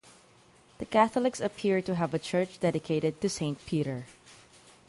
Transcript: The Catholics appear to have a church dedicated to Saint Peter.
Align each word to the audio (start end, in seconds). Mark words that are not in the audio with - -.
The 0.79 0.87
Catholics 0.87 1.39
appear 1.39 1.79
to 1.83 1.93
have 1.93 2.15
a 2.15 2.17
church 2.17 2.59
dedicated 2.59 3.21
to 3.21 3.29
Saint 3.29 3.63
Peter. 3.67 4.05